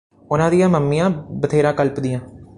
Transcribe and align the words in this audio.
ਉਹਨਾਂ 0.31 0.49
ਦੀਆਂ 0.51 0.69
ਮੰਮੀਆਂ 0.69 1.09
ਬਥੇਰਾ 1.09 1.71
ਕਲਪਦੀਆਂ 1.71 2.19